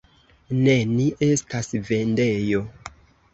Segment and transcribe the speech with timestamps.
[0.67, 2.65] Ne, ni estas vendejo.